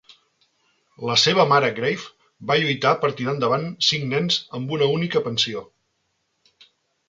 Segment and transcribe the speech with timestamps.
[1.09, 2.07] La seva mare Grave
[2.53, 5.67] va lluitar per tirar endavant cinc nens amb una única pensió.